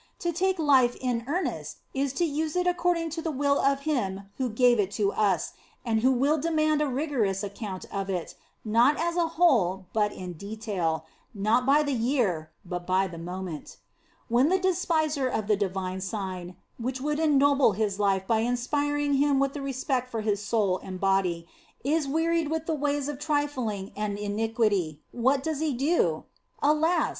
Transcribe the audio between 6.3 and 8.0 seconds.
demand a rigorous account